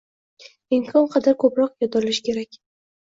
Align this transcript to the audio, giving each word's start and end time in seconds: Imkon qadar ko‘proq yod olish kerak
Imkon 0.77 1.05
qadar 1.15 1.37
ko‘proq 1.43 1.77
yod 1.85 1.99
olish 2.01 2.21
kerak 2.29 2.59